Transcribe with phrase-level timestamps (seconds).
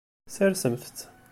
[0.35, 0.99] Sersemt-tt.